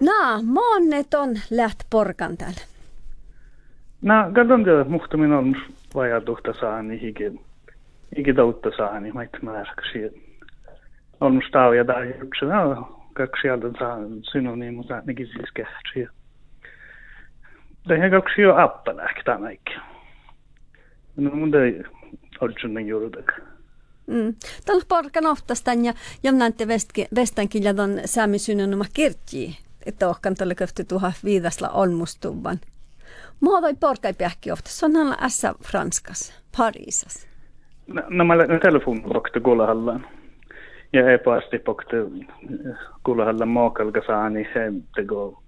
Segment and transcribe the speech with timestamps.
[0.00, 2.60] Naa, monnet on läht porkan täällä.
[4.02, 5.56] No, katson tätä, mutta minä on
[5.94, 7.40] vajatuhta saani, hiki,
[8.16, 9.98] hiki toutta saani, mä itse määräksi.
[11.20, 13.98] On musta tauja tai yksi, no, kaksi sieltä saa
[14.32, 16.08] synonymi, mutta ainakin siis kähtsi.
[17.88, 19.72] Tähän kaksi jo appalähki tämä ikki.
[21.16, 21.82] No, mun ei
[22.40, 23.32] ole juurtak.
[24.06, 24.34] Mm.
[24.66, 25.92] Tällä porkan oftastan ja
[26.22, 26.68] jämnänte
[27.16, 28.84] vestänkin ja ton säämi synonoma
[29.90, 32.58] kirtji, että ohkan tälle köfty tuha viidasla olmustuvan.
[33.40, 37.28] Mua voi porkai pähki ofta, se on ässä Franskas, Pariisas.
[37.86, 40.06] No, no mä lähden telefonin kokta kuulahallaan.
[40.92, 41.96] Ja epäasti pokta
[43.04, 45.42] kuulahallaan maakalka saani he tego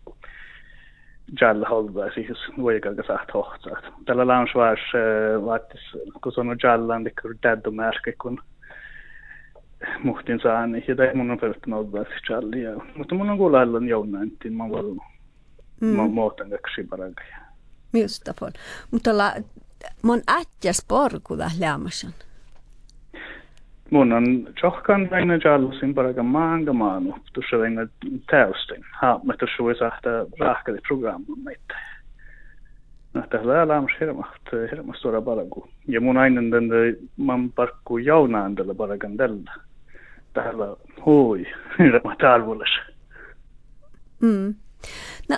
[1.41, 3.85] jalla holva siis voikaga saht hohtaat.
[4.05, 4.79] Tällä lounge var
[5.47, 5.81] vaatis,
[6.23, 8.39] kun on jallan, niin kun daddo märke, kun
[10.05, 11.95] muhtin saani, ja tämä mun on pelkästään ollut
[12.31, 12.83] jalli.
[12.97, 14.97] Mutta mun on kuulla jounnaintiin, mä voin
[15.81, 16.11] mm.
[16.11, 17.53] muutan kaksi parakaa.
[17.93, 18.53] Minusta on.
[18.91, 19.33] Mutta la,
[20.03, 22.11] mun ätjäs porkuda lämmäsen.
[23.91, 27.87] Mun on johkan venga jallusin paraga maanga maanu, tuossa venga
[28.31, 28.85] täystin.
[29.01, 31.75] Ha, mä tuossa voi saada rahkali programma meitä.
[33.15, 35.69] No, tällä lämmäs hirmast, hirmast stora paragu.
[35.89, 39.53] Ja mun ainen tänne man parkku jaunaan tällä paragan tällä.
[40.33, 41.47] Tällä hui,
[41.79, 42.81] hirmast arvollis.
[44.21, 44.55] Mm.
[45.29, 45.37] No,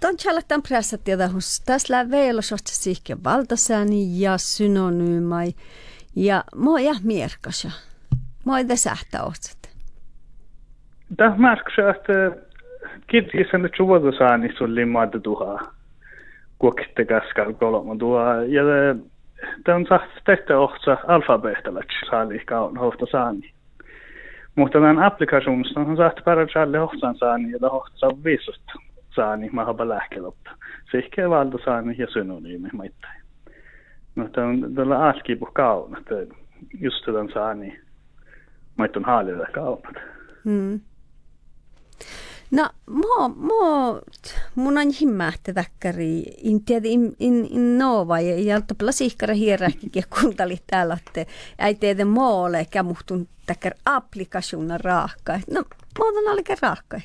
[0.00, 1.60] Tämän chalaktan pressatiedohus.
[1.66, 5.48] Tässä veilosasta sihke valtasääni ja synonyymai.
[6.16, 7.68] Ja moi ja mierkasa.
[8.44, 9.58] Moi te sähtä otsat.
[11.16, 12.12] Tämä märksa, että
[13.06, 15.60] kirjassa nyt suotusaani sulli maata tuhaa.
[16.58, 18.42] Kuokitte kaskal kolma tuhaa.
[18.44, 18.62] Ja
[19.64, 23.52] tämä on saht tehtä ohtsa alfabeetalla, saali kaun hohta saani.
[24.58, 28.62] Mutta on saht para challe hohtan saani ja hohta viisust
[29.14, 30.50] saani mahaba lähkeloppa.
[30.90, 33.22] Sihkeä valta saani ja synonyymi maittain.
[34.16, 36.04] No tämän tällä askipu kaunat,
[36.80, 37.80] just tämän saani
[38.76, 39.96] maitton haalilla kaunat.
[40.44, 40.80] Mm.
[42.50, 44.00] No, mo, mo,
[44.54, 50.56] mun on himmähtä täkkäri, in tiedä, in, in, in nova, ja jalta plasihkara hierrähkikin kuntali
[50.66, 55.32] täällä, että ei tehdä moolle, kämuhtun täkkär applikationa raakka.
[55.32, 55.62] No,
[55.98, 57.00] mä otan allikin raakka.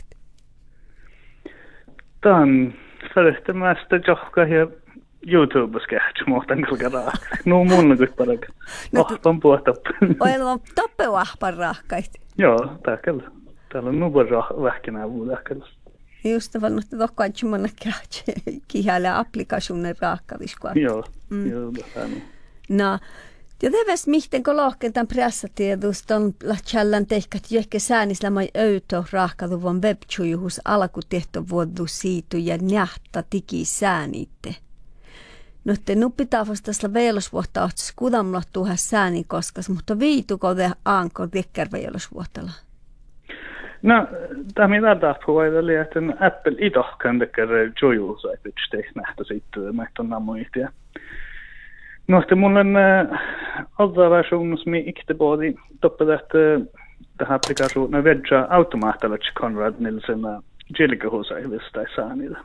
[2.22, 2.74] Tämän
[3.16, 4.68] förestämästä johka ja
[5.28, 7.12] YouTubessa kähtsä muhtan kalkaraa.
[7.46, 8.48] No mun kuin paraka.
[9.00, 10.16] Ahpan puhua tappen.
[10.20, 12.12] Oilla on tappe ahpan rahkait.
[12.38, 12.78] Joo,
[13.74, 13.90] täällä.
[13.90, 14.24] On nuva
[14.64, 15.68] vähkinä vuodakalla.
[16.24, 18.24] Just vaan, että on semmoinen kähtsä
[18.68, 20.72] kihällä applikationen raakkaviskua.
[20.76, 21.52] Joo, mm.
[21.52, 22.08] joo, tämä
[22.70, 23.00] No,
[23.64, 29.04] ja teväs mihten kun lohkentan pressatieduston lahtjallan tehkät jähke säänisllä mai öytö
[30.66, 34.56] alku tehto vuodu siitu ja nähtä tiki säänitte.
[35.66, 41.68] No te pitää vastasla veilosvuotta otsis kudamla tuha sääni koskas, mutta viituko te aanko tekkär
[41.72, 42.52] veilosvuottalla?
[43.84, 44.08] No,
[44.56, 47.50] tämä mitä tahtoo oli, että Apple idohkan tekkär
[47.82, 48.50] jojuusa, että
[48.96, 50.70] nähtä sitten, mä on nammuihtiä.
[52.08, 52.76] No, sitten mulla on
[53.80, 56.38] alla versioner som jag inte både doppade detta
[57.20, 60.22] det här applikationen vedja automaatilla Conrad Nilsen
[60.80, 62.40] jilga hosa i vista i saanilla.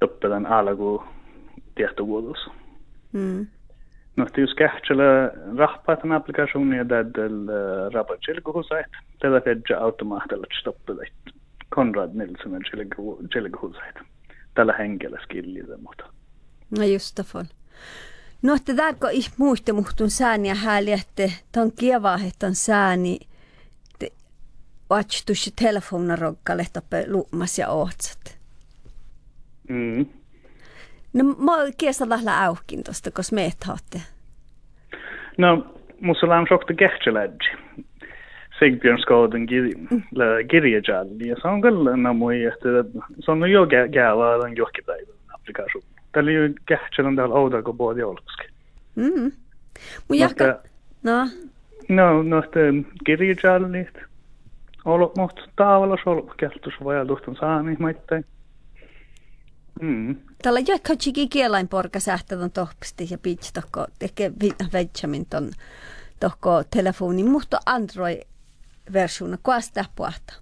[0.00, 1.02] Doppadan alagu
[1.74, 2.50] tietovuodos.
[3.12, 3.46] Mm.
[4.18, 7.48] No, det är ju skähtsellä rahpaatan applikationen ja tädel
[7.92, 8.92] rabat jilga hosa et.
[9.18, 11.06] Tätä vedja automaatilla doppade
[11.74, 12.60] Conrad Nilsen
[13.34, 13.96] jilga hosa et.
[14.54, 16.04] Tällä henkilöllä skillitä, mutta.
[16.78, 17.48] No just det
[18.42, 23.18] No, että tärko ich muiste muhtun sääni ja hääli, että ton kieva, että on sääni,
[24.90, 28.38] vatstus telefonna rokkalle tappe luumas ja ootsat.
[29.68, 30.06] Mm.
[31.18, 34.02] No, mä kiesa lähellä aukin tosta, kos meet haatte.
[35.38, 37.48] No, musta on sokta kehtselädji.
[38.58, 39.46] Sigbjörn Skaden
[40.50, 41.28] kirjajalli.
[41.28, 42.68] Ja se on kyllä namui, että
[43.20, 45.84] se on jo gäävää den johkipäivän applikation.
[46.12, 48.48] Tällä ju kähtselen täällä oudaako puoli olkoski.
[48.94, 49.32] Mm.
[50.08, 50.44] Mun jahka...
[51.02, 51.28] No.
[51.88, 52.60] No, no, että
[53.04, 53.98] kirjajallit.
[54.84, 58.24] Olo, mutta tavallaan ollut kertus vajaluhtan saani, maittain.
[59.80, 60.16] Mm.
[60.42, 64.32] Tällä jäkkä chiki kielain porka sähtävän tohpisti ja pitch tokko teke
[64.72, 65.50] vedjamin ton
[66.20, 70.34] tokko telefonin, mutta Android-versiona, kuasta puhta?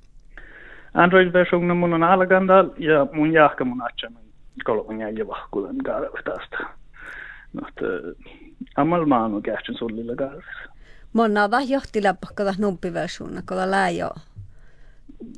[0.94, 4.26] Android-versiona mun on algandal ja mun jahka mun atsamin
[4.64, 6.56] kolmen jäi vahkulen garvitasta.
[7.52, 7.84] No, että
[8.76, 10.70] ammal maanu kähtyn sullilla garvissa.
[11.12, 13.90] Monna va johti läppäkkätä numpiversuuna, kun lää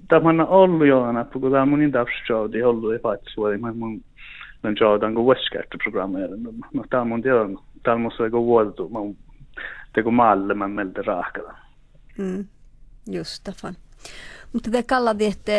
[0.08, 3.72] Tämä on ollut jo aina, kun tämä on mun indapsjoudi ollut ei paitsi vuosi, mä
[3.72, 4.04] mun
[4.62, 6.42] den jaudan go westkästä programmeeren.
[6.74, 8.98] No tämä on mun tiedon, tämä on musta aika vuotu, mä
[9.92, 11.58] teko maalle mä meiltä raakalla.
[12.18, 12.44] Mm,
[13.10, 13.74] just tafan.
[14.52, 15.52] Mutta te kalladi, että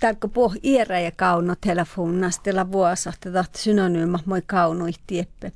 [0.00, 5.52] tarkka puh iärä ja kauno telefonastella vuosa, että tahti synonyyma moi kauno ihtieppe.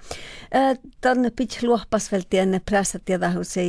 [1.01, 3.63] Tänne pitch luohpasveltien pressat ja se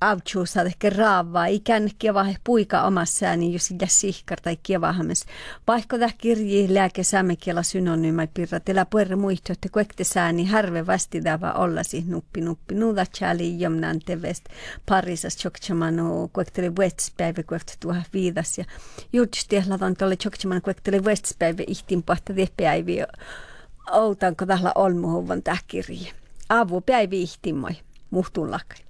[0.00, 5.24] avtjuusa ehkä raavaa, ikään kieva puika omassa niin jos ja sihkar tai kievahames.
[5.66, 11.24] Vaikka tämä kirji lääke saamekiela synonyymä pirra, teillä puerre muistu, että kuekte sääni harve vasti
[11.24, 12.74] dava olla siis nuppi nuppi.
[12.74, 14.44] Nuuda chali jomnan tevest
[14.86, 18.58] parisas chokchamano kuektele wetspäivä kuekte tuoha viidas.
[18.58, 18.64] Ja
[19.12, 23.06] juurtis tehladon tolle chokchamano kuektele wetspäivä ihtin pahta päiviä.
[23.90, 26.12] Outanko tällä olmuhuvan tämä kirji.
[26.48, 27.72] Avu päivi ihtimoi,
[28.10, 28.85] muhtun lakai.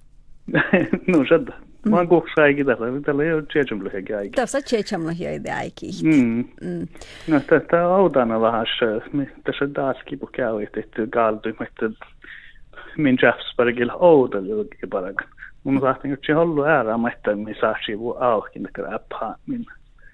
[1.11, 1.55] no seda,
[1.89, 4.35] ma olen kogu aeg edasi, tal ei ole tšetšemlõhegi aegi.
[4.35, 5.91] Tässä tšetšemlõhegi aegi.
[6.03, 6.87] Mm.
[7.27, 8.71] No tästä autana lahas,
[9.43, 11.91] tässä taaskin kun käy, että kaaltui, että
[12.97, 15.21] min Jeffsbergil ouda lukki parag.
[15.63, 19.65] Mun saatiin nyt se hullu äärä, että mi saasi vu aukin, että appa min.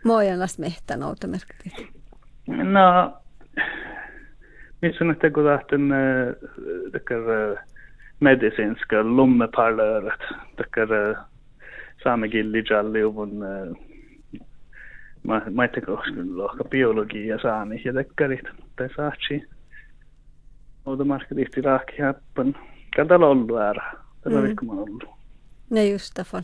[0.03, 1.91] Mojan las mehtä nouta merkki.
[2.47, 3.13] No,
[4.81, 5.91] missä nyt kun tahtin,
[6.95, 7.13] että
[8.23, 10.23] medicinska lummeparlöret.
[10.57, 10.89] Takkar
[12.03, 13.43] saame gilli jalli uvun
[15.23, 15.97] ma ei tea,
[16.35, 19.43] lohka biologi ja saani ja tekkarit tai saatsi.
[20.85, 22.55] Outa markka tihti raakki häppän.
[22.95, 23.91] Kadalla ollut äärä.
[24.21, 24.45] Tällä mm.
[24.45, 25.03] rikkuman ollut.
[25.69, 26.41] Ne just tafal.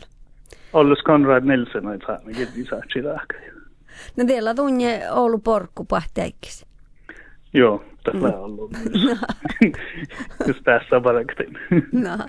[0.72, 3.36] Ollus Konrad Nilsson on saame gilli saatsi raakki.
[4.16, 6.66] No vielä tunne Oulu porkku pahteikis.
[7.52, 8.34] Joo, tässä mm.
[8.34, 8.72] on ollut
[10.48, 11.58] just tässä paraktin.
[12.06, 12.26] no,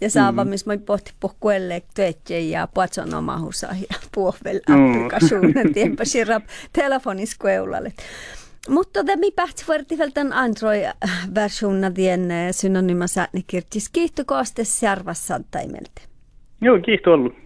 [0.00, 0.50] ja saava, mm.
[0.50, 7.92] missä mä pohti pohkuelle töetse ja puhatson omahusa ja puhvel applikasuunen tiempä sirap telefoniskueulalle.
[8.68, 13.88] Mutta det mi pähti vertifältän Android-versiona dien synonyma säätnikirtis.
[13.88, 14.62] Kiitos kooste
[15.50, 16.02] taimelta.
[16.60, 17.34] Joo, kiitos ollut.